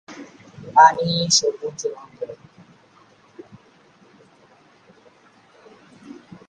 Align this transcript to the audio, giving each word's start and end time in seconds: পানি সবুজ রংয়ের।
পানি 0.75 1.07
সবুজ 1.37 1.79
রংয়ের। 1.93 2.31